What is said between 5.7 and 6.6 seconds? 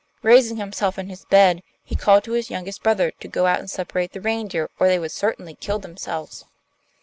themselves.